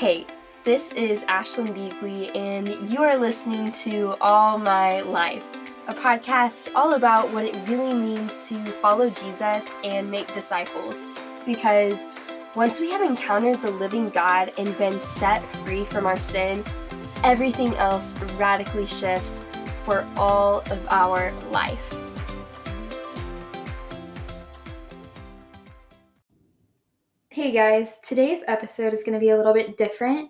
[0.00, 0.24] Hey,
[0.64, 5.44] this is Ashlyn Beagley, and you are listening to All My Life,
[5.88, 11.04] a podcast all about what it really means to follow Jesus and make disciples.
[11.44, 12.08] Because
[12.54, 16.64] once we have encountered the living God and been set free from our sin,
[17.22, 19.44] everything else radically shifts
[19.82, 21.94] for all of our life.
[27.40, 30.28] Hey guys, today's episode is going to be a little bit different.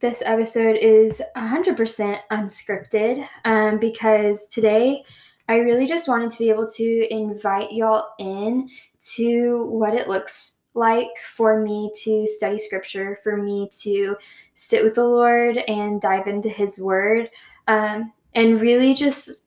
[0.00, 5.02] This episode is 100% unscripted um, because today
[5.48, 8.68] I really just wanted to be able to invite y'all in
[9.14, 14.14] to what it looks like for me to study scripture, for me to
[14.52, 17.30] sit with the Lord and dive into His Word,
[17.66, 19.46] um, and really just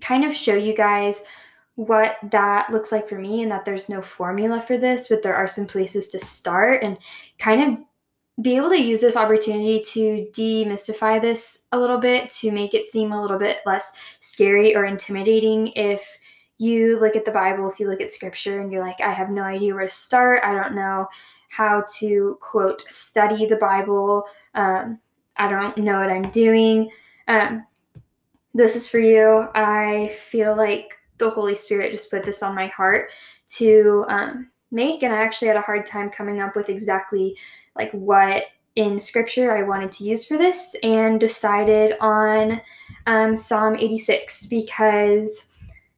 [0.00, 1.24] kind of show you guys
[1.76, 5.34] what that looks like for me and that there's no formula for this, but there
[5.34, 6.98] are some places to start and
[7.38, 7.84] kind of
[8.42, 12.86] be able to use this opportunity to demystify this a little bit to make it
[12.86, 16.18] seem a little bit less scary or intimidating if
[16.58, 19.30] you look at the Bible, if you look at scripture and you're like, I have
[19.30, 21.08] no idea where to start, I don't know
[21.48, 24.98] how to quote study the Bible, um,
[25.36, 26.90] I don't know what I'm doing.
[27.28, 27.66] Um,
[28.54, 29.48] this is for you.
[29.54, 33.10] I feel like the Holy Spirit just put this on my heart
[33.54, 37.36] to um, make, and I actually had a hard time coming up with exactly
[37.76, 38.44] like what
[38.76, 42.60] in scripture I wanted to use for this, and decided on
[43.06, 45.52] um, Psalm 86 because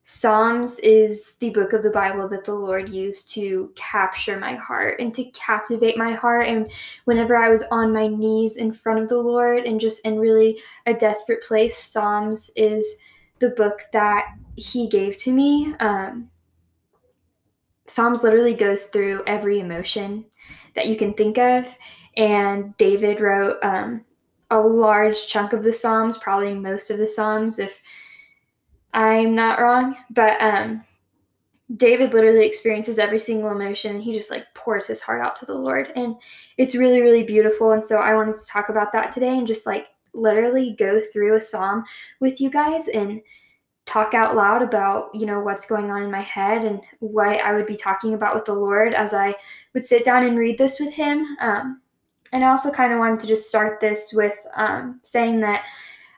[0.07, 5.01] Psalms is the book of the Bible that the Lord used to capture my heart
[5.01, 6.47] and to captivate my heart.
[6.47, 6.71] And
[7.07, 10.61] whenever I was on my knees in front of the Lord and just in really
[10.85, 12.99] a desperate place, Psalms is
[13.39, 15.75] the book that He gave to me.
[15.81, 16.31] Um,
[17.87, 20.25] Psalms literally goes through every emotion
[20.75, 21.77] that you can think of.
[22.17, 24.05] And David wrote um,
[24.51, 27.81] a large chunk of the Psalms, probably most of the Psalms, if
[28.93, 30.85] I'm not wrong, but um,
[31.77, 34.01] David literally experiences every single emotion.
[34.01, 36.15] He just like pours his heart out to the Lord, and
[36.59, 37.73] it's really, really beautiful.
[37.73, 41.37] And so I wanted to talk about that today and just like literally go through
[41.37, 41.85] a psalm
[42.21, 43.21] with you guys and
[43.87, 47.53] talk out loud about you know what's going on in my head and what I
[47.53, 49.35] would be talking about with the Lord as I
[49.75, 51.37] would sit down and read this with Him.
[51.41, 51.81] Um,
[52.33, 55.65] and I also kind of wanted to just start this with um, saying that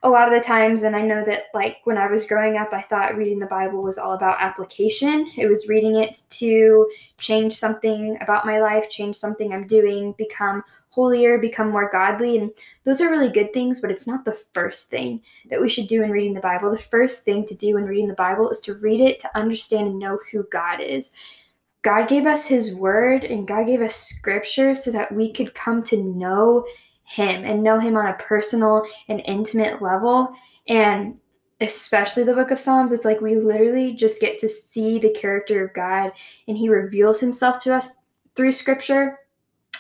[0.03, 2.73] a lot of the times and i know that like when i was growing up
[2.73, 7.55] i thought reading the bible was all about application it was reading it to change
[7.55, 10.63] something about my life change something i'm doing become
[10.97, 12.51] holier become more godly and
[12.85, 15.21] those are really good things but it's not the first thing
[15.51, 18.09] that we should do in reading the bible the first thing to do in reading
[18.09, 21.13] the bible is to read it to understand and know who god is
[21.83, 25.85] God gave us His Word and God gave us Scripture so that we could come
[25.85, 26.67] to know
[27.07, 30.35] him and know him on a personal and intimate level.
[30.69, 31.17] And
[31.61, 35.65] especially the book of Psalms, it's like we literally just get to see the character
[35.65, 36.13] of God
[36.49, 38.03] and he reveals himself to us
[38.35, 39.21] through scripture.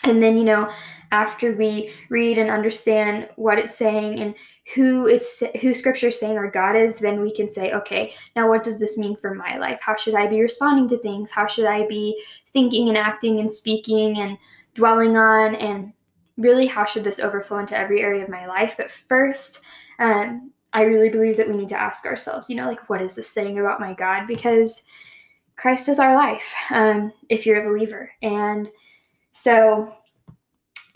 [0.05, 0.71] And then, you know,
[1.17, 4.35] after we read and understand what it's saying and
[4.75, 8.49] who it's who scripture is saying or God is, then we can say, okay, now
[8.49, 9.79] what does this mean for my life?
[9.81, 11.31] How should I be responding to things?
[11.31, 14.37] How should I be thinking and acting and speaking and
[14.75, 15.93] dwelling on and
[16.37, 19.63] really how should this overflow into every area of my life but first
[19.99, 23.15] um, i really believe that we need to ask ourselves you know like what is
[23.15, 24.83] this saying about my god because
[25.57, 28.69] christ is our life um, if you're a believer and
[29.33, 29.95] so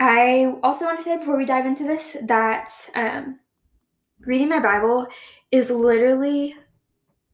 [0.01, 3.39] i also want to say before we dive into this that um,
[4.21, 5.07] reading my bible
[5.53, 6.55] is literally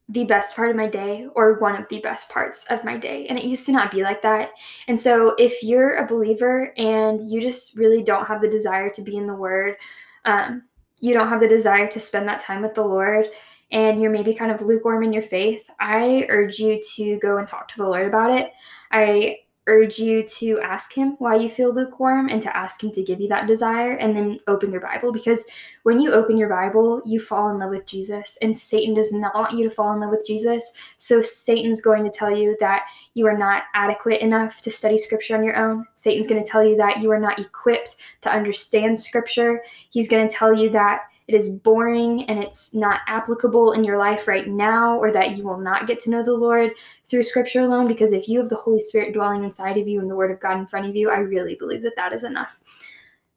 [0.09, 3.27] the best part of my day or one of the best parts of my day.
[3.27, 4.51] And it used to not be like that.
[4.87, 9.01] And so if you're a believer and you just really don't have the desire to
[9.01, 9.75] be in the Word,
[10.23, 10.63] um,
[11.01, 13.27] you don't have the desire to spend that time with the Lord,
[13.71, 17.47] and you're maybe kind of lukewarm in your faith, I urge you to go and
[17.47, 18.51] talk to the Lord about it.
[18.91, 23.03] I urge you to ask him why you feel lukewarm and to ask him to
[23.03, 25.45] give you that desire and then open your Bible because
[25.83, 29.35] when you open your Bible, you fall in love with Jesus and Satan does not
[29.35, 30.73] want you to fall in love with Jesus.
[30.95, 32.83] So Satan's going to tell you that
[33.13, 35.85] you are not adequate enough to study scripture on your own.
[35.95, 39.63] Satan's going to tell you that you are not equipped to understand scripture.
[39.89, 43.97] He's going to tell you that it is boring and it's not applicable in your
[43.97, 46.71] life right now, or that you will not get to know the Lord
[47.03, 47.87] through scripture alone.
[47.87, 50.39] Because if you have the Holy Spirit dwelling inside of you and the Word of
[50.39, 52.59] God in front of you, I really believe that that is enough.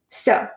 [0.09, 0.49] So,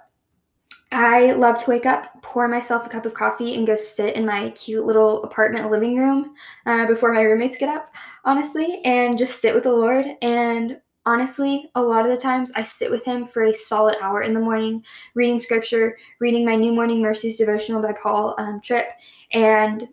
[0.92, 4.28] I love to wake up, pour myself a cup of coffee, and go sit in
[4.28, 6.36] my cute little apartment living room
[6.68, 7.96] uh, before my roommates get up,
[8.26, 12.64] honestly, and just sit with the Lord and honestly, a lot of the times I
[12.64, 14.84] sit with him for a solid hour in the morning,
[15.16, 18.88] reading scripture, reading my New Morning Mercies devotional by Paul um, Tripp,
[19.32, 19.88] and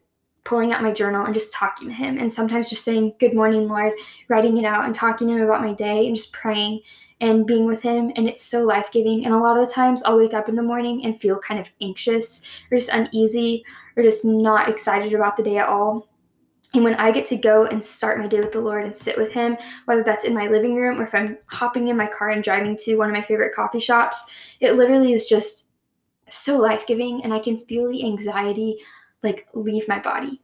[0.45, 2.19] pulling out my journal and just talking to him.
[2.19, 3.93] And sometimes just saying, Good morning, Lord,
[4.29, 6.81] writing it out and talking to him about my day and just praying
[7.21, 8.13] and being with him.
[8.17, 9.25] And it's so life giving.
[9.25, 11.61] And a lot of the times I'll wake up in the morning and feel kind
[11.61, 13.65] of anxious or just uneasy
[13.97, 16.09] or just not excited about the day at all.
[16.73, 19.19] And when I get to go and start my day with the Lord and sit
[19.19, 19.57] with Him,
[19.87, 22.77] whether that's in my living room or if I'm hopping in my car and driving
[22.83, 24.31] to one of my favorite coffee shops,
[24.61, 25.69] it literally is just
[26.29, 27.25] so life giving.
[27.25, 28.79] And I can feel the anxiety
[29.23, 30.41] like leave my body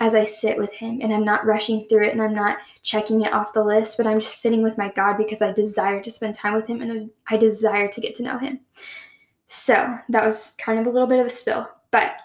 [0.00, 1.00] as I sit with Him.
[1.00, 4.06] And I'm not rushing through it and I'm not checking it off the list, but
[4.06, 7.10] I'm just sitting with my God because I desire to spend time with Him and
[7.28, 8.60] I desire to get to know Him.
[9.46, 12.16] So that was kind of a little bit of a spill, but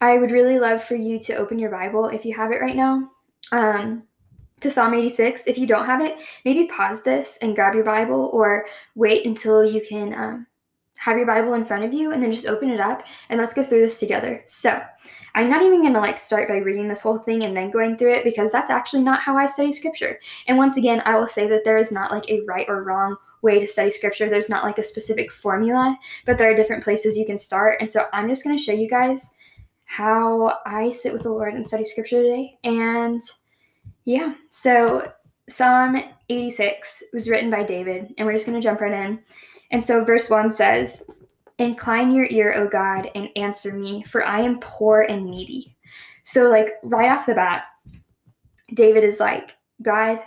[0.00, 2.76] I would really love for you to open your Bible if you have it right
[2.76, 3.10] now
[3.52, 4.04] um,
[4.60, 5.46] to Psalm 86.
[5.46, 9.64] If you don't have it, maybe pause this and grab your Bible or wait until
[9.64, 10.46] you can um,
[10.98, 13.54] have your Bible in front of you and then just open it up and let's
[13.54, 14.42] go through this together.
[14.46, 14.80] So,
[15.34, 17.96] I'm not even going to like start by reading this whole thing and then going
[17.96, 20.18] through it because that's actually not how I study scripture.
[20.48, 23.16] And once again, I will say that there is not like a right or wrong
[23.42, 24.28] way to study scripture.
[24.28, 25.96] There's not like a specific formula,
[26.26, 27.76] but there are different places you can start.
[27.80, 29.30] And so I'm just going to show you guys
[29.88, 32.58] how I sit with the Lord and study scripture today.
[32.62, 33.22] And
[34.04, 35.10] yeah, so
[35.48, 35.96] Psalm
[36.28, 39.18] 86 was written by David, and we're just going to jump right in.
[39.70, 41.10] And so verse 1 says,
[41.58, 45.74] Incline your ear, O God, and answer me, for I am poor and needy.
[46.22, 47.64] So, like, right off the bat,
[48.74, 50.20] David is like, God,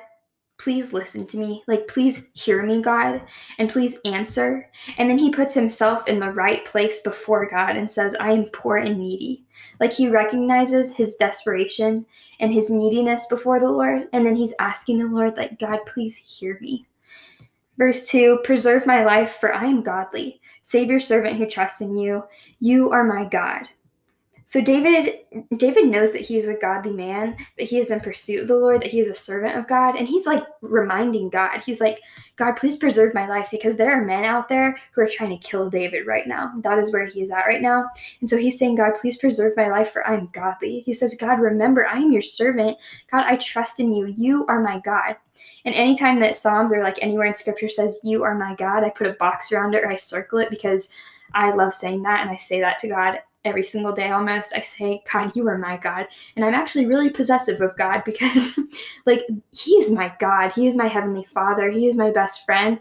[0.62, 1.64] please listen to me.
[1.68, 3.22] Like, please hear me, God,
[3.58, 4.70] and please answer.
[4.98, 8.46] And then he puts himself in the right place before God and says, I am
[8.46, 9.44] poor and needy.
[9.80, 12.06] Like, he recognizes his desperation
[12.40, 14.08] and his neediness before the Lord.
[14.14, 16.86] And then he's asking the Lord, like, God, please hear me.
[17.78, 20.42] Verse 2 Preserve my life, for I am godly.
[20.62, 22.24] Save your servant who trusts in you.
[22.60, 23.64] You are my God.
[24.52, 25.20] So David
[25.56, 28.58] David knows that he is a godly man, that he is in pursuit of the
[28.58, 31.62] Lord, that he is a servant of God, and he's like reminding God.
[31.62, 32.02] He's like,
[32.36, 35.38] "God, please preserve my life because there are men out there who are trying to
[35.38, 36.52] kill David right now.
[36.64, 37.86] That is where he is at right now."
[38.20, 41.16] And so he's saying, "God, please preserve my life for I am godly." He says,
[41.16, 42.78] "God, remember I am your servant.
[43.10, 44.08] God, I trust in you.
[44.08, 45.16] You are my God."
[45.64, 48.90] And anytime that Psalms or like anywhere in scripture says, You are my God, I
[48.90, 50.90] put a box around it or I circle it because
[51.34, 54.54] I love saying that and I say that to God every single day almost.
[54.54, 56.08] I say, God, you are my God.
[56.36, 58.60] And I'm actually really possessive of God because,
[59.06, 60.52] like, He is my God.
[60.54, 61.70] He is my Heavenly Father.
[61.70, 62.80] He is my best friend.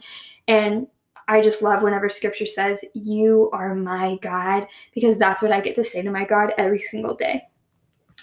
[0.49, 0.87] And
[1.29, 5.77] I just love whenever scripture says, You are my God, because that's what I get
[5.77, 7.49] to say to my God every single day.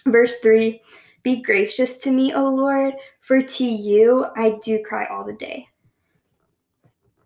[0.06, 0.81] Verse 3
[1.24, 5.68] Be gracious to me, O Lord, for to you I do cry all the day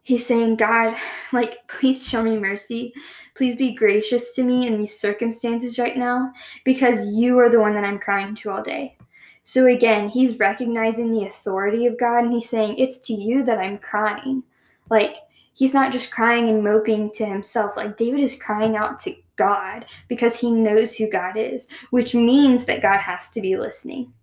[0.03, 0.95] he's saying, God,
[1.31, 2.93] like, please show me mercy.
[3.35, 6.33] Please be gracious to me in these circumstances right now
[6.63, 8.97] because you are the one that I'm crying to all day.
[9.43, 13.57] So again, he's recognizing the authority of God and he's saying, It's to you that
[13.57, 14.43] I'm crying.
[14.89, 15.15] Like,
[15.53, 17.77] he's not just crying and moping to himself.
[17.77, 22.65] Like, David is crying out to God because he knows who God is, which means
[22.65, 24.13] that God has to be listening.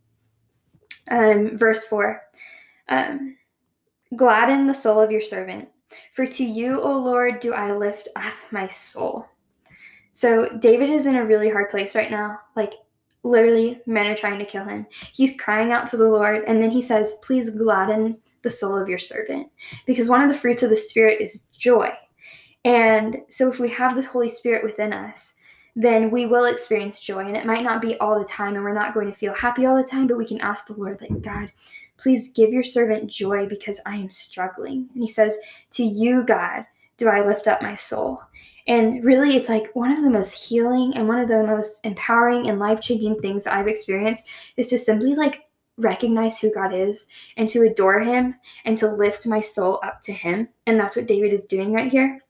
[1.10, 2.20] Um, verse 4
[2.90, 3.36] um,
[4.14, 5.68] Gladden the soul of your servant
[6.12, 9.26] for to you, O Lord, do I lift up my soul.
[10.12, 12.40] So David is in a really hard place right now.
[12.56, 12.72] Like,
[13.22, 14.86] literally, men are trying to kill him.
[15.12, 18.88] He's crying out to the Lord, and then he says, Please gladden the soul of
[18.88, 19.48] your servant.
[19.86, 21.90] Because one of the fruits of the Spirit is joy.
[22.64, 25.36] And so, if we have the Holy Spirit within us,
[25.76, 27.24] then we will experience joy.
[27.24, 29.66] And it might not be all the time, and we're not going to feel happy
[29.66, 31.52] all the time, but we can ask the Lord, like, God,
[31.98, 34.88] Please give your servant joy because I am struggling.
[34.94, 35.36] And he says,
[35.72, 36.64] To you, God,
[36.96, 38.20] do I lift up my soul.
[38.66, 42.48] And really, it's like one of the most healing and one of the most empowering
[42.48, 45.44] and life changing things that I've experienced is to simply like
[45.78, 48.34] recognize who God is and to adore him
[48.66, 50.48] and to lift my soul up to him.
[50.66, 52.20] And that's what David is doing right here.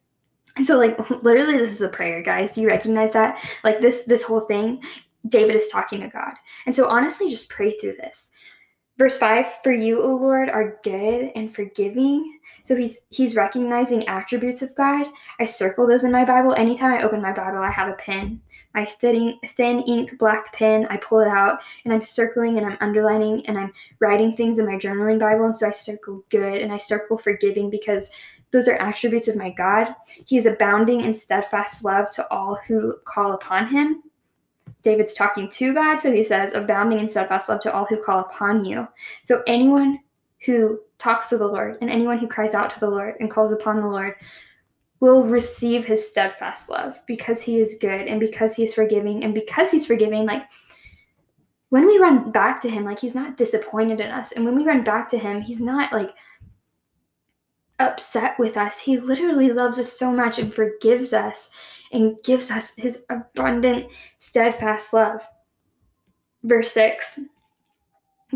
[0.57, 2.55] And so like literally this is a prayer, guys.
[2.55, 3.43] Do you recognize that?
[3.65, 4.83] Like this this whole thing,
[5.29, 6.35] David is talking to God.
[6.67, 8.31] And so honestly just pray through this.
[8.99, 12.41] Verse 5 For you, O Lord, are good and forgiving.
[12.65, 15.07] So he's he's recognizing attributes of God.
[15.39, 16.53] I circle those in my Bible.
[16.55, 18.43] Anytime I open my Bible, I have a pen.
[18.75, 22.77] My thin, thin ink black pen, I pull it out and I'm circling and I'm
[22.81, 25.47] underlining and I'm writing things in my journaling Bible.
[25.47, 28.11] And so I circle good and I circle forgiving because
[28.51, 29.95] those are attributes of my God.
[30.27, 34.03] He is abounding in steadfast love to all who call upon him.
[34.83, 38.21] David's talking to God, so he says, abounding in steadfast love to all who call
[38.21, 38.87] upon you.
[39.23, 40.01] So anyone
[40.45, 43.53] who talks to the Lord and anyone who cries out to the Lord and calls
[43.53, 44.15] upon the Lord
[45.01, 49.71] will receive his steadfast love because he is good and because he's forgiving and because
[49.71, 50.27] he's forgiving.
[50.27, 50.45] Like
[51.69, 54.33] when we run back to him like he's not disappointed in us.
[54.33, 56.11] And when we run back to him he's not like
[57.79, 58.81] upset with us.
[58.81, 61.51] He literally loves us so much and forgives us
[61.93, 65.27] and gives us his abundant steadfast love
[66.43, 67.21] verse 6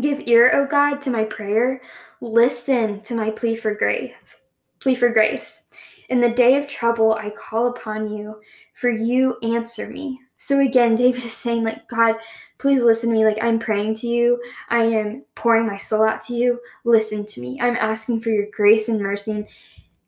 [0.01, 1.81] give ear o god to my prayer
[2.21, 4.43] listen to my plea for grace
[4.79, 5.63] plea for grace
[6.09, 8.39] in the day of trouble, I call upon you,
[8.73, 10.19] for you answer me.
[10.37, 12.15] So again, David is saying, like, God,
[12.57, 13.25] please listen to me.
[13.25, 14.41] Like, I'm praying to you.
[14.69, 16.59] I am pouring my soul out to you.
[16.83, 17.59] Listen to me.
[17.61, 19.47] I'm asking for your grace and mercy.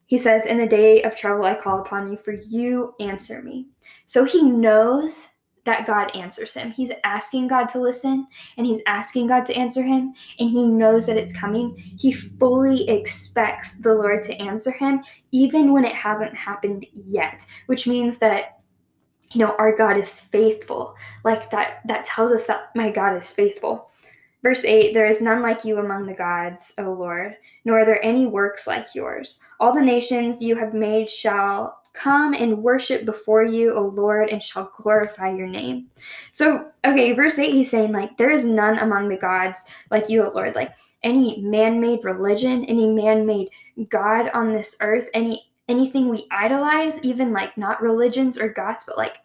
[0.07, 3.67] He says, In the day of trouble, I call upon you, for you answer me.
[4.05, 5.29] So he knows
[5.65, 6.71] that God answers him.
[6.71, 11.07] He's asking God to listen and he's asking God to answer him, and he knows
[11.07, 11.75] that it's coming.
[11.75, 17.87] He fully expects the Lord to answer him, even when it hasn't happened yet, which
[17.87, 18.59] means that
[19.31, 20.95] you know our God is faithful.
[21.23, 23.91] Like that that tells us that my God is faithful.
[24.43, 27.35] Verse 8 There is none like you among the gods, O Lord,
[27.65, 29.39] nor are there any works like yours.
[29.59, 34.43] All the nations you have made shall Come and worship before you, O Lord, and
[34.43, 35.87] shall glorify your name.
[36.33, 40.25] So, okay, verse 8, he's saying, like, there is none among the gods like you,
[40.25, 40.55] O Lord.
[40.55, 43.49] Like, any man made religion, any man made
[43.87, 48.97] God on this earth, any anything we idolize, even like not religions or gods, but
[48.97, 49.17] like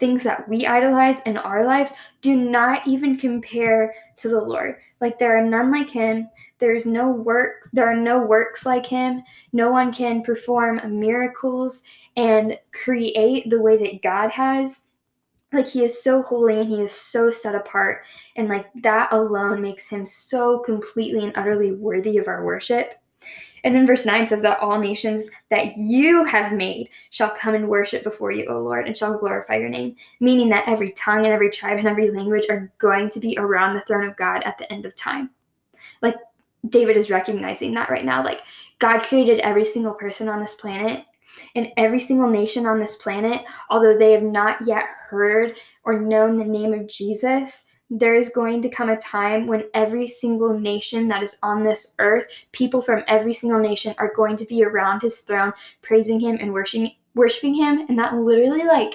[0.00, 1.92] things that we idolize in our lives,
[2.22, 4.76] do not even compare to the Lord.
[5.00, 6.28] Like there are none like him.
[6.58, 9.22] There's no work, there are no works like him.
[9.52, 11.82] No one can perform miracles
[12.16, 14.86] and create the way that God has.
[15.52, 18.04] Like he is so holy and he is so set apart.
[18.36, 22.99] And like that alone makes him so completely and utterly worthy of our worship.
[23.64, 27.68] And then verse 9 says that all nations that you have made shall come and
[27.68, 29.96] worship before you, O Lord, and shall glorify your name.
[30.20, 33.74] Meaning that every tongue and every tribe and every language are going to be around
[33.74, 35.30] the throne of God at the end of time.
[36.02, 36.16] Like
[36.68, 38.24] David is recognizing that right now.
[38.24, 38.42] Like
[38.78, 41.04] God created every single person on this planet
[41.54, 46.36] and every single nation on this planet, although they have not yet heard or known
[46.36, 51.08] the name of Jesus, there is going to come a time when every single nation
[51.08, 55.02] that is on this earth, people from every single nation are going to be around
[55.02, 57.86] his throne, praising him and worshiping worshiping him.
[57.88, 58.94] And that literally like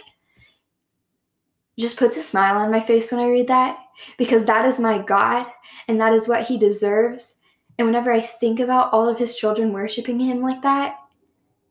[1.77, 3.77] just puts a smile on my face when I read that
[4.17, 5.47] because that is my God
[5.89, 7.39] and that is what he deserves.
[7.77, 10.97] And whenever I think about all of his children worshiping him like that,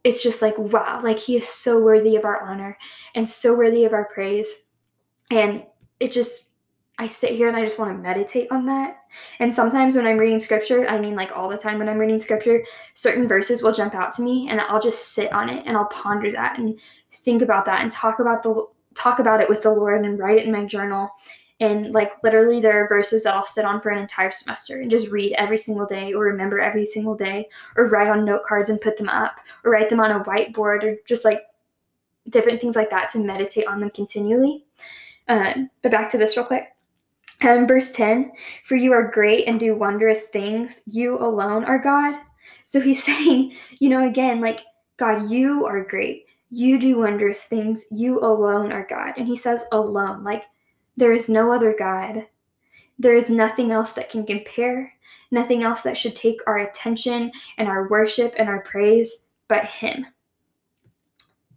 [0.05, 2.77] it's just like, wow, like he is so worthy of our honor
[3.15, 4.53] and so worthy of our praise.
[5.31, 5.65] And
[5.99, 6.51] it just
[6.99, 8.99] I sit here and I just want to meditate on that.
[9.41, 12.21] And sometimes when I'm reading scripture, I mean like all the time when I'm reading
[12.21, 15.77] scripture, certain verses will jump out to me and I'll just sit on it and
[15.77, 16.79] I'll ponder that and
[17.13, 20.39] think about that and talk about the talk about it with the Lord and write
[20.39, 21.11] it in my journal.
[21.59, 24.91] And like literally there are verses that I'll sit on for an entire semester and
[24.91, 28.71] just read every single day or remember every single day or write on note cards
[28.71, 31.43] and put them up or write them on a whiteboard or just like
[32.29, 34.65] different things like that to meditate on them continually.
[35.29, 36.74] Um, but back to this real quick.
[37.45, 38.33] And verse 10
[38.65, 40.83] For you are great and do wondrous things.
[40.87, 42.19] You alone are God.
[42.65, 44.61] So he's saying, you know, again, like,
[44.97, 46.27] God, you are great.
[46.51, 47.85] You do wondrous things.
[47.91, 49.15] You alone are God.
[49.17, 50.25] And he says, alone.
[50.25, 50.45] Like,
[50.97, 52.27] there is no other God.
[52.99, 54.93] There is nothing else that can compare,
[55.33, 60.07] nothing else that should take our attention and our worship and our praise but Him.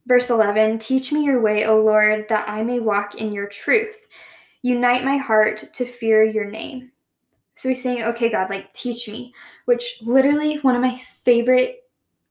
[0.08, 4.08] Verse 11 Teach me your way, O Lord, that I may walk in your truth.
[4.68, 6.92] Unite my heart to fear your name.
[7.56, 9.34] So he's saying, okay, God, like teach me,
[9.64, 11.86] which literally one of my favorite,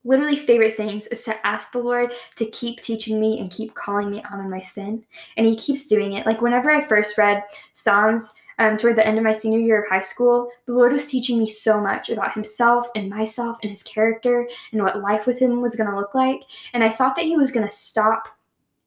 [0.04, 4.10] literally favorite things is to ask the Lord to keep teaching me and keep calling
[4.10, 5.02] me out on my sin.
[5.38, 6.26] And he keeps doing it.
[6.26, 9.88] Like whenever I first read Psalms, um, toward the end of my senior year of
[9.88, 13.82] high school, the Lord was teaching me so much about Himself and myself and His
[13.82, 16.42] character and what life with Him was going to look like.
[16.74, 18.28] And I thought that He was going to stop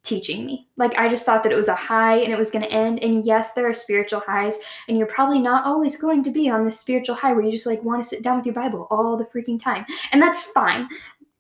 [0.10, 0.68] teaching me.
[0.76, 3.02] Like I just thought that it was a high and it was going to end.
[3.04, 6.66] And yes, there are spiritual highs, and you're probably not always going to be on
[6.66, 9.16] this spiritual high where you just like want to sit down with your Bible all
[9.16, 9.86] the freaking time.
[10.12, 10.90] And that's fine.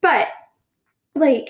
[0.01, 0.27] But
[1.15, 1.49] like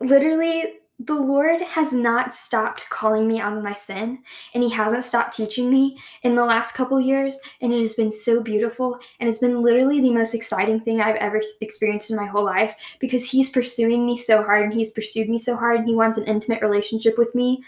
[0.00, 4.20] literally the Lord has not stopped calling me out of my sin,
[4.54, 8.10] and He hasn't stopped teaching me in the last couple years, and it has been
[8.10, 8.98] so beautiful.
[9.20, 12.74] And it's been literally the most exciting thing I've ever experienced in my whole life
[12.98, 16.16] because He's pursuing me so hard, and He's pursued me so hard, and He wants
[16.16, 17.62] an intimate relationship with me.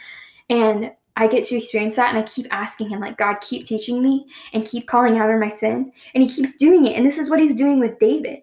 [0.49, 4.01] And I get to experience that and I keep asking him, like, God, keep teaching
[4.01, 5.93] me and keep calling out of my sin.
[6.15, 6.97] And he keeps doing it.
[6.97, 8.39] And this is what he's doing with David.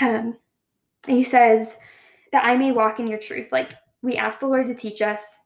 [0.00, 0.36] Um,
[1.06, 1.78] he says,
[2.34, 3.48] that I may walk in your truth.
[3.50, 3.72] Like,
[4.02, 5.38] we ask the Lord to teach us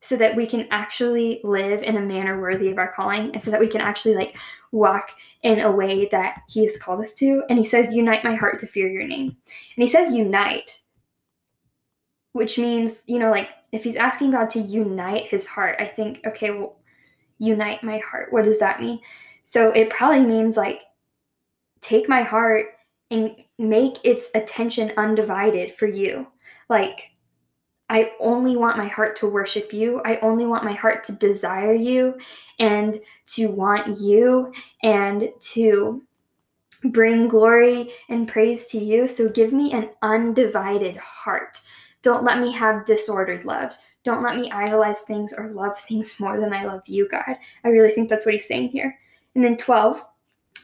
[0.00, 3.50] so that we can actually live in a manner worthy of our calling and so
[3.50, 4.36] that we can actually like
[4.72, 5.10] walk
[5.42, 7.44] in a way that he has called us to.
[7.48, 9.28] And he says unite my heart to fear your name.
[9.28, 10.80] And he says unite
[12.32, 16.20] which means you know like if he's asking god to unite his heart i think
[16.24, 16.80] okay well
[17.40, 18.32] unite my heart.
[18.32, 19.00] What does that mean?
[19.42, 20.82] So it probably means like
[21.80, 22.66] take my heart
[23.10, 26.26] and make its attention undivided for you
[26.70, 27.10] like
[27.90, 30.00] I only want my heart to worship you.
[30.04, 32.16] I only want my heart to desire you
[32.60, 32.96] and
[33.34, 34.52] to want you
[34.84, 36.00] and to
[36.84, 39.08] bring glory and praise to you.
[39.08, 41.60] So give me an undivided heart.
[42.02, 43.80] Don't let me have disordered loves.
[44.04, 47.36] Don't let me idolize things or love things more than I love you, God.
[47.64, 48.96] I really think that's what he's saying here.
[49.34, 50.02] And then 12,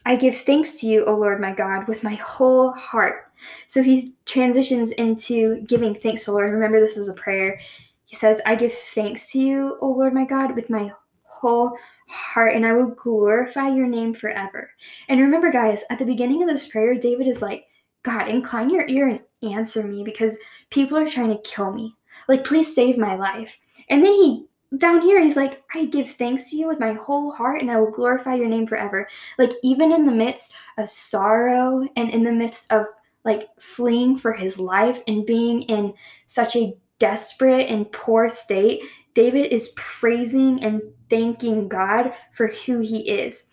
[0.07, 3.33] I give thanks to you, O Lord my God, with my whole heart.
[3.67, 6.53] So he transitions into giving thanks to Lord.
[6.53, 7.59] Remember, this is a prayer.
[8.05, 10.93] He says, I give thanks to you, O Lord my God, with my
[11.25, 14.71] whole heart, and I will glorify your name forever.
[15.09, 17.67] And remember, guys, at the beginning of this prayer, David is like,
[18.05, 20.39] God, incline your ear and answer me because
[20.71, 21.97] people are trying to kill me.
[22.29, 23.59] Like, please save my life.
[23.91, 24.47] And then he
[24.79, 27.79] down here he's like i give thanks to you with my whole heart and i
[27.79, 32.33] will glorify your name forever like even in the midst of sorrow and in the
[32.33, 32.87] midst of
[33.27, 35.93] like fleeing for his life and being in
[36.27, 38.83] such a desperate and poor state,
[39.15, 40.81] David is praising and
[41.11, 43.51] thanking God for who he is.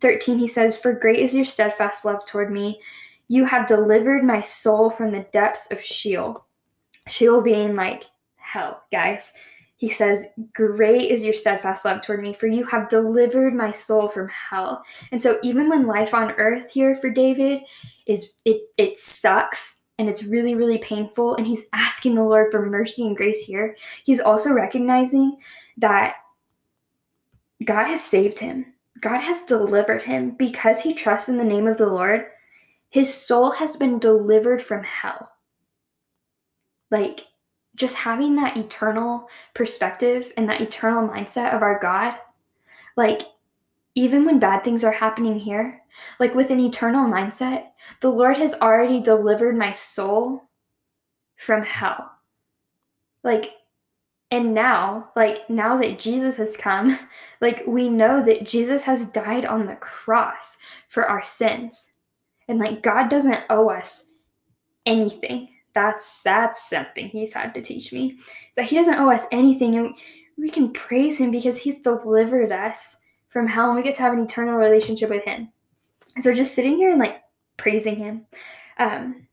[0.00, 2.80] 13, he says, For great is your steadfast love toward me.
[3.28, 6.44] You have delivered my soul from the depths of Sheol.
[7.08, 8.04] Sheol being like
[8.36, 9.32] hell, guys.
[9.76, 14.08] He says, Great is your steadfast love toward me, for you have delivered my soul
[14.08, 14.84] from hell.
[15.10, 17.62] And so, even when life on earth here for David
[18.06, 22.66] is, it, it sucks and it's really, really painful, and he's asking the Lord for
[22.66, 25.36] mercy and grace here, he's also recognizing
[25.76, 26.16] that
[27.64, 28.66] God has saved him.
[29.00, 32.26] God has delivered him because he trusts in the name of the Lord.
[32.90, 35.30] His soul has been delivered from hell.
[36.90, 37.26] Like,
[37.74, 42.16] just having that eternal perspective and that eternal mindset of our God,
[42.96, 43.22] like
[43.94, 45.82] even when bad things are happening here,
[46.18, 47.68] like with an eternal mindset,
[48.00, 50.42] the Lord has already delivered my soul
[51.36, 52.10] from hell.
[53.22, 53.52] Like,
[54.30, 56.98] and now, like, now that Jesus has come,
[57.40, 60.58] like, we know that Jesus has died on the cross
[60.88, 61.92] for our sins.
[62.48, 64.06] And, like, God doesn't owe us
[64.86, 68.18] anything that's that's something he's had to teach me
[68.56, 69.94] that he doesn't owe us anything and
[70.36, 72.96] we can praise him because he's delivered us
[73.28, 75.48] from hell and we get to have an eternal relationship with him
[76.18, 77.22] so just sitting here and like
[77.56, 78.26] praising him
[78.78, 79.26] um,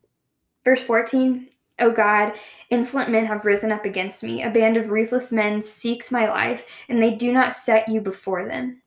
[0.64, 1.48] verse 14
[1.82, 2.34] O God,
[2.70, 4.44] insolent men have risen up against me.
[4.44, 8.46] A band of ruthless men seeks my life, and they do not set you before
[8.46, 8.82] them.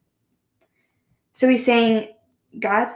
[1.32, 2.14] So he's saying,
[2.60, 2.94] God,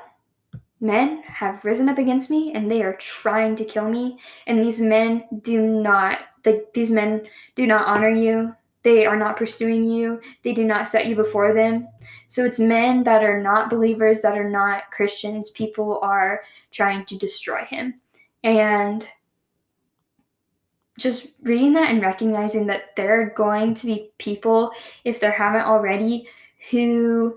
[0.80, 4.18] men have risen up against me and they are trying to kill me.
[4.46, 8.54] And these men do not like these men do not honor you.
[8.82, 10.20] They are not pursuing you.
[10.42, 11.88] They do not set you before them.
[12.28, 15.50] So it's men that are not believers that are not christians.
[15.50, 18.00] People are trying to destroy him.
[18.44, 19.06] And
[20.98, 24.72] just reading that and recognizing that there are going to be people
[25.04, 26.28] if there haven't already
[26.70, 27.36] who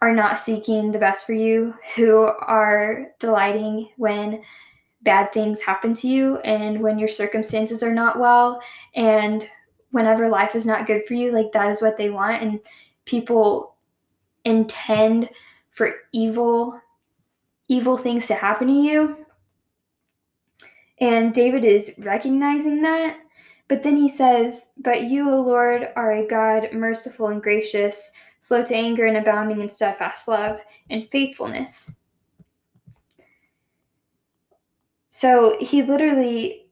[0.00, 4.42] are not seeking the best for you, who are delighting when
[5.02, 8.60] bad things happen to you and when your circumstances are not well
[8.94, 9.48] and
[9.90, 12.42] whenever life is not good for you, like that is what they want.
[12.42, 12.60] And
[13.04, 13.76] people
[14.44, 15.28] intend
[15.70, 16.80] for evil
[17.68, 19.16] evil things to happen to you.
[20.98, 23.18] And David is recognizing that.
[23.68, 28.10] But then he says, But you, O Lord, are a God merciful and gracious,
[28.40, 31.92] slow to anger and abounding in steadfast love and faithfulness.
[35.10, 36.66] So he literally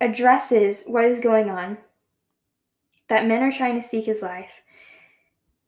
[0.00, 1.78] addresses what is going on
[3.08, 4.60] that men are trying to seek his life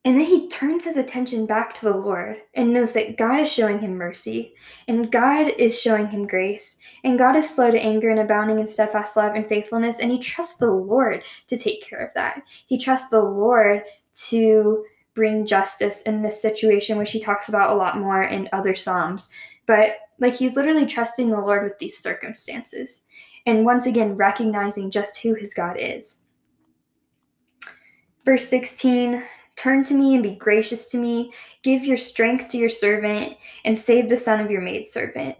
[0.04, 3.52] and then he turns his attention back to the Lord and knows that God is
[3.52, 4.54] showing him mercy
[4.88, 8.66] and God is showing him grace and God is slow to anger and abounding in
[8.66, 10.00] steadfast love and faithfulness.
[10.00, 12.42] And he trusts the Lord to take care of that.
[12.66, 13.84] He trusts the Lord
[14.28, 14.84] to
[15.14, 19.30] bring justice in this situation, which he talks about a lot more in other Psalms.
[19.66, 23.04] But like he's literally trusting the Lord with these circumstances
[23.46, 26.26] and once again recognizing just who his God is.
[28.24, 29.22] Verse 16
[29.62, 31.32] Turn to me and be gracious to me.
[31.62, 35.36] Give your strength to your servant and save the son of your maidservant.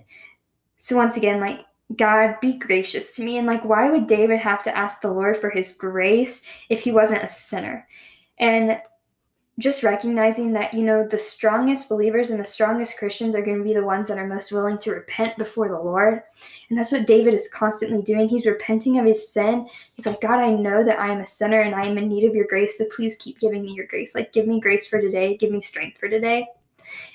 [0.77, 1.59] So, once again, like,
[1.97, 3.39] God, be gracious to me.
[3.39, 6.93] And, like, why would David have to ask the Lord for his grace if he
[6.93, 7.89] wasn't a sinner?
[8.39, 8.81] And
[9.59, 13.65] just recognizing that, you know, the strongest believers and the strongest Christians are going to
[13.65, 16.23] be the ones that are most willing to repent before the Lord.
[16.71, 18.29] And that's what David is constantly doing.
[18.29, 19.69] He's repenting of his sin.
[19.93, 22.25] He's like, God, I know that I am a sinner and I am in need
[22.25, 22.79] of your grace.
[22.79, 24.15] So please keep giving me your grace.
[24.15, 25.37] Like, give me grace for today.
[25.37, 26.47] Give me strength for today.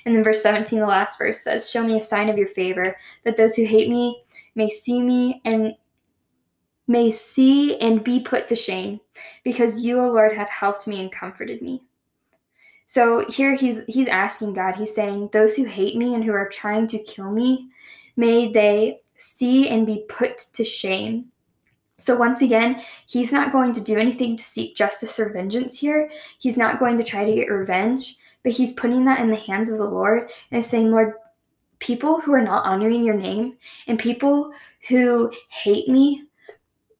[0.05, 2.95] And then verse 17, the last verse says, Show me a sign of your favor,
[3.23, 4.23] that those who hate me
[4.55, 5.75] may see me and
[6.87, 9.01] may see and be put to shame,
[9.43, 11.83] because you, O Lord, have helped me and comforted me.
[12.87, 16.47] So here he's he's asking God, he's saying, Those who hate me and who are
[16.47, 17.69] trying to kill me,
[18.15, 21.25] may they see and be put to shame.
[21.97, 26.09] So once again, he's not going to do anything to seek justice or vengeance here.
[26.39, 29.69] He's not going to try to get revenge, but he's putting that in the hands
[29.69, 31.13] of the Lord and is saying, Lord,
[31.79, 34.53] people who are not honoring your name and people
[34.87, 36.23] who hate me,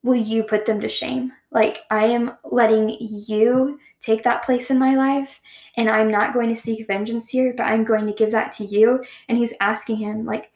[0.03, 1.31] will you put them to shame?
[1.51, 5.39] Like, I am letting you take that place in my life,
[5.75, 8.65] and I'm not going to seek vengeance here, but I'm going to give that to
[8.65, 9.03] you.
[9.29, 10.51] And he's asking him, like,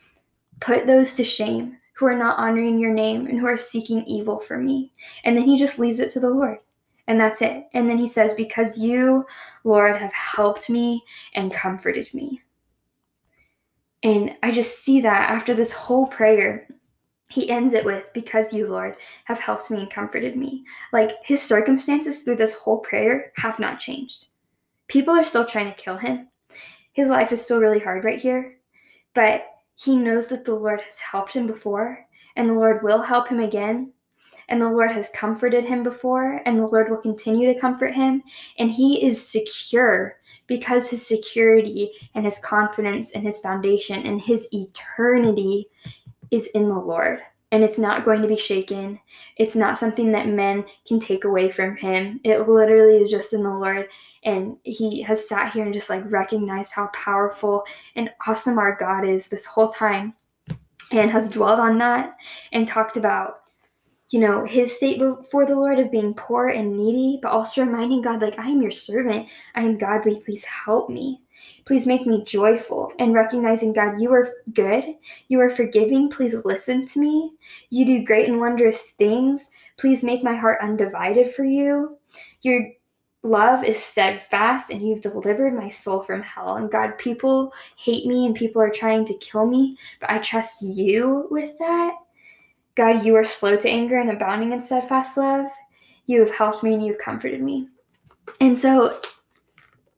[0.60, 4.40] put those to shame who are not honoring your name and who are seeking evil
[4.40, 4.92] for me.
[5.24, 6.58] And then he just leaves it to the Lord.
[7.08, 7.68] And that's it.
[7.74, 9.26] And then he says, Because you,
[9.64, 11.04] Lord, have helped me
[11.36, 12.42] and comforted me.
[14.04, 16.68] And I just see that after this whole prayer,
[17.32, 20.66] he ends it with, Because you, Lord, have helped me and comforted me.
[20.92, 24.28] Like his circumstances through this whole prayer have not changed.
[24.88, 26.28] People are still trying to kill him.
[26.92, 28.58] His life is still really hard right here,
[29.14, 33.30] but he knows that the Lord has helped him before, and the Lord will help
[33.30, 33.94] him again.
[34.50, 38.22] And the Lord has comforted him before, and the Lord will continue to comfort him.
[38.60, 40.18] And he is secure
[40.48, 45.70] because his security and his confidence and his foundation and his eternity
[46.32, 49.00] is in the Lord and it's not going to be shaken.
[49.36, 52.22] It's not something that men can take away from him.
[52.24, 53.90] It literally is just in the Lord.
[54.24, 57.66] And he has sat here and just like recognized how powerful
[57.96, 60.14] and awesome our God is this whole time
[60.92, 62.16] and has dwelled on that
[62.54, 63.41] and talked about
[64.12, 68.02] you know, his state before the Lord of being poor and needy, but also reminding
[68.02, 69.30] God, like, I am your servant.
[69.56, 70.20] I am godly.
[70.20, 71.22] Please help me.
[71.66, 74.84] Please make me joyful and recognizing, God, you are good.
[75.30, 76.10] You are forgiving.
[76.10, 77.32] Please listen to me.
[77.70, 79.52] You do great and wondrous things.
[79.78, 81.98] Please make my heart undivided for you.
[82.42, 82.68] Your
[83.24, 86.58] love is steadfast and you've delivered my soul from hell.
[86.58, 90.62] And God, people hate me and people are trying to kill me, but I trust
[90.64, 91.94] you with that.
[92.76, 95.48] God, you are slow to anger and abounding in steadfast love.
[96.06, 97.68] You have helped me and you've comforted me.
[98.40, 99.00] And so,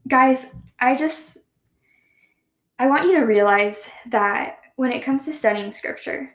[0.08, 1.40] guys, I just
[2.80, 6.34] I want you to realize that when it comes to studying scripture,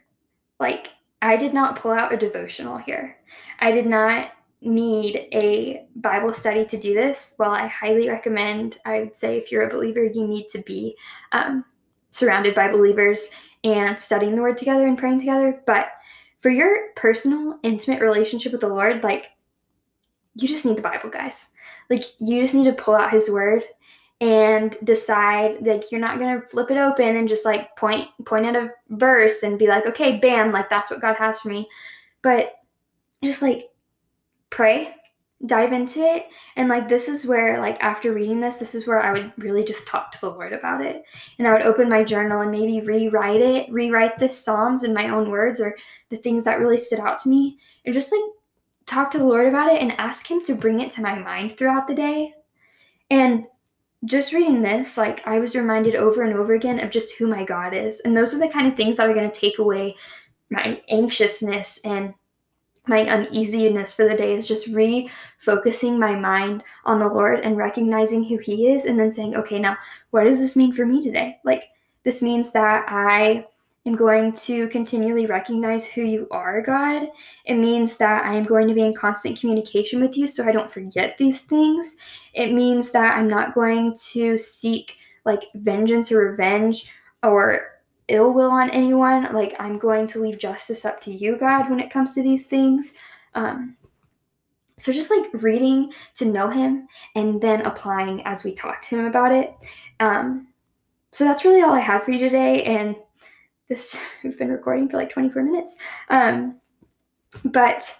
[0.60, 0.88] like
[1.20, 3.18] I did not pull out a devotional here.
[3.58, 7.36] I did not need a Bible study to do this.
[7.38, 10.96] Well, I highly recommend, I would say, if you're a believer, you need to be
[11.32, 11.64] um,
[12.10, 13.28] surrounded by believers
[13.64, 15.60] and studying the word together and praying together.
[15.66, 15.88] But
[16.38, 19.30] for your personal, intimate relationship with the Lord, like,
[20.34, 21.46] you just need the Bible, guys.
[21.90, 23.64] Like, you just need to pull out His word
[24.20, 28.44] and decide like you're not going to flip it open and just like point point
[28.44, 31.68] at a verse and be like okay bam like that's what god has for me
[32.20, 32.54] but
[33.22, 33.70] just like
[34.50, 34.92] pray
[35.46, 36.26] dive into it.
[36.56, 39.62] And like this is where like after reading this this is where i would really
[39.62, 41.04] just talk to the lord about it.
[41.38, 45.08] And i would open my journal and maybe rewrite it rewrite the psalms in my
[45.08, 45.76] own words or
[46.08, 48.22] the things that really stood out to me and just like
[48.86, 51.52] talk to the lord about it and ask him to bring it to my mind
[51.52, 52.34] throughout the day.
[53.10, 53.46] And
[54.04, 57.44] just reading this, like I was reminded over and over again of just who my
[57.44, 58.00] God is.
[58.00, 59.96] And those are the kind of things that are going to take away
[60.50, 62.14] my anxiousness and
[62.88, 68.24] my uneasiness for the day is just refocusing my mind on the Lord and recognizing
[68.24, 69.76] who He is, and then saying, okay, now
[70.10, 71.38] what does this mean for me today?
[71.44, 71.64] Like,
[72.02, 73.46] this means that I
[73.86, 77.08] am going to continually recognize who you are, God.
[77.44, 80.52] It means that I am going to be in constant communication with you so I
[80.52, 81.96] don't forget these things.
[82.34, 86.90] It means that I'm not going to seek like vengeance or revenge
[87.22, 87.77] or
[88.08, 89.32] ill will on anyone.
[89.34, 92.46] Like, I'm going to leave justice up to you, God, when it comes to these
[92.46, 92.92] things.
[93.34, 93.76] Um,
[94.76, 99.06] so, just like reading to know Him and then applying as we talk to Him
[99.06, 99.54] about it.
[100.00, 100.48] Um,
[101.12, 102.62] so, that's really all I have for you today.
[102.62, 102.96] And
[103.68, 105.76] this we've been recording for like 24 minutes
[106.08, 106.56] um,
[107.44, 107.94] but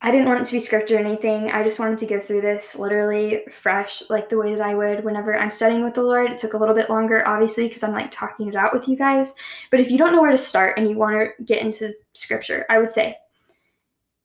[0.00, 1.50] I didn't want it to be scripted or anything.
[1.50, 5.02] I just wanted to go through this literally fresh, like the way that I would
[5.04, 6.30] whenever I'm studying with the Lord.
[6.30, 8.96] It took a little bit longer, obviously, because I'm like talking it out with you
[8.96, 9.34] guys.
[9.72, 12.64] But if you don't know where to start and you want to get into scripture,
[12.70, 13.16] I would say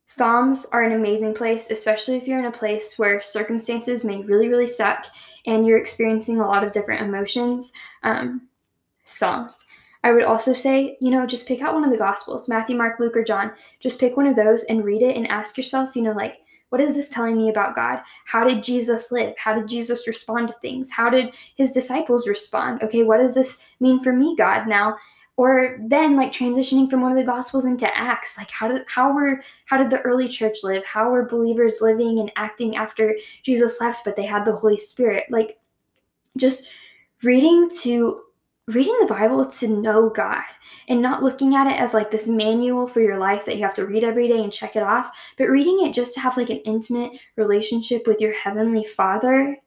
[0.05, 4.49] Psalms are an amazing place, especially if you're in a place where circumstances may really,
[4.49, 5.07] really suck
[5.47, 7.73] and you're experiencing a lot of different emotions.
[8.03, 8.47] Um,
[9.05, 9.65] Psalms.
[10.03, 12.99] I would also say, you know, just pick out one of the Gospels Matthew, Mark,
[12.99, 13.51] Luke, or John.
[13.79, 16.39] Just pick one of those and read it and ask yourself, you know, like,
[16.69, 18.01] what is this telling me about God?
[18.25, 19.35] How did Jesus live?
[19.37, 20.89] How did Jesus respond to things?
[20.89, 22.81] How did his disciples respond?
[22.81, 24.67] Okay, what does this mean for me, God?
[24.67, 24.97] Now,
[25.35, 29.11] or then like transitioning from one of the gospels into acts like how did how
[29.11, 33.81] were how did the early church live how were believers living and acting after jesus
[33.81, 35.57] left but they had the holy spirit like
[36.37, 36.67] just
[37.23, 38.21] reading to
[38.67, 40.43] reading the Bible to know God
[40.87, 43.73] and not looking at it as like this manual for your life that you have
[43.73, 46.49] to read every day and check it off, but reading it just to have like
[46.49, 49.57] an intimate relationship with your heavenly Father.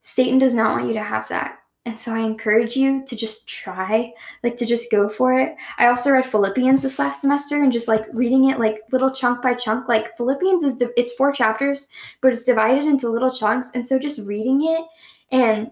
[0.00, 1.58] Satan does not want you to have that.
[1.86, 5.56] And so I encourage you to just try, like to just go for it.
[5.78, 9.40] I also read Philippians this last semester and just like reading it like little chunk
[9.40, 9.88] by chunk.
[9.88, 11.88] Like Philippians is it's four chapters,
[12.20, 13.70] but it's divided into little chunks.
[13.74, 14.84] And so just reading it
[15.32, 15.70] and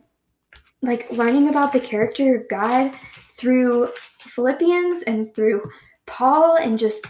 [0.82, 2.92] like learning about the character of God
[3.30, 5.62] through Philippians and through
[6.06, 7.06] Paul and just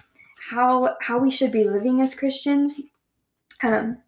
[0.50, 2.80] how how we should be living as Christians.
[3.62, 3.98] Um,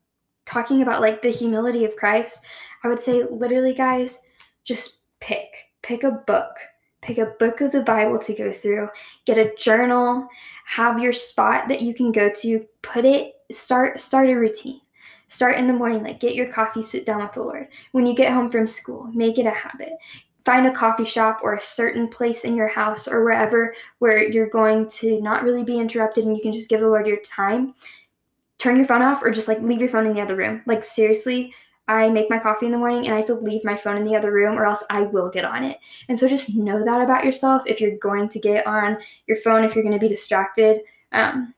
[0.46, 2.44] talking about like the humility of Christ,
[2.82, 4.20] I would say literally, guys,
[4.64, 6.56] just pick pick a book
[7.02, 8.88] pick a book of the bible to go through
[9.26, 10.28] get a journal
[10.64, 14.80] have your spot that you can go to put it start start a routine
[15.30, 17.68] Start in the morning, like get your coffee, sit down with the Lord.
[17.92, 19.92] When you get home from school, make it a habit.
[20.44, 24.48] Find a coffee shop or a certain place in your house or wherever where you're
[24.48, 27.74] going to not really be interrupted and you can just give the Lord your time.
[28.58, 30.62] Turn your phone off or just like leave your phone in the other room.
[30.66, 31.54] Like, seriously,
[31.86, 34.04] I make my coffee in the morning and I have to leave my phone in
[34.04, 35.78] the other room or else I will get on it.
[36.08, 39.62] And so just know that about yourself if you're going to get on your phone,
[39.62, 40.80] if you're going to be distracted.
[41.12, 41.54] Um,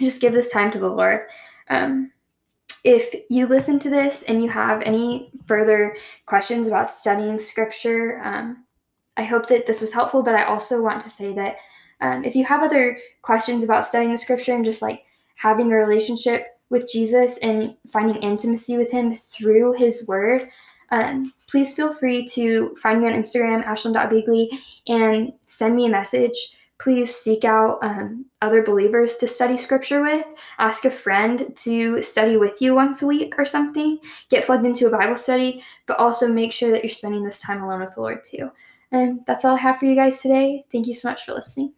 [0.00, 1.26] just give this time to the Lord.
[1.68, 2.11] Um,
[2.84, 8.64] if you listen to this and you have any further questions about studying scripture, um,
[9.16, 10.22] I hope that this was helpful.
[10.22, 11.56] But I also want to say that
[12.00, 15.04] um, if you have other questions about studying the scripture and just like
[15.36, 20.50] having a relationship with Jesus and finding intimacy with Him through His Word,
[20.90, 24.50] um, please feel free to find me on Instagram, ashlyn.bigley,
[24.88, 30.26] and send me a message please seek out um, other believers to study scripture with.
[30.58, 33.98] Ask a friend to study with you once a week or something.
[34.30, 37.62] Get plugged into a Bible study, but also make sure that you're spending this time
[37.62, 38.50] alone with the Lord too.
[38.90, 40.64] And that's all I have for you guys today.
[40.72, 41.72] Thank you so much for listening.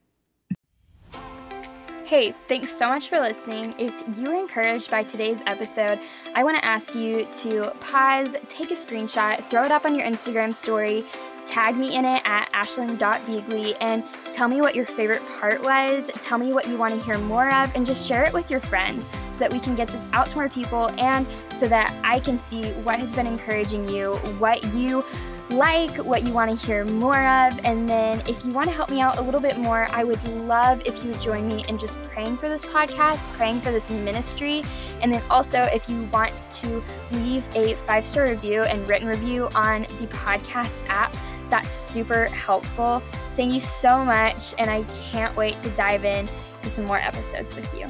[2.04, 3.74] Hey, thanks so much for listening.
[3.78, 5.98] If you were encouraged by today's episode,
[6.34, 10.04] I want to ask you to pause, take a screenshot, throw it up on your
[10.06, 11.04] Instagram story,
[11.46, 16.10] tag me in it at ashlyn.bigley and tell me what your favorite part was.
[16.22, 18.60] Tell me what you want to hear more of, and just share it with your
[18.60, 22.20] friends so that we can get this out to more people and so that I
[22.20, 25.04] can see what has been encouraging you, what you
[25.50, 27.58] like, what you want to hear more of.
[27.64, 30.22] And then if you want to help me out a little bit more, I would
[30.28, 33.90] love if you would join me in just praying for this podcast, praying for this
[33.90, 34.62] ministry.
[35.02, 39.48] And then also, if you want to leave a five star review and written review
[39.54, 41.14] on the podcast app,
[41.50, 43.02] that's super helpful.
[43.36, 44.54] Thank you so much.
[44.58, 46.28] And I can't wait to dive in
[46.60, 47.86] to some more episodes with you.